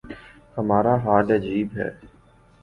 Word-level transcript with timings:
ہمارا 0.57 0.95
حال 0.95 1.31
عجیب 1.31 1.67
ہے۔ 1.77 1.89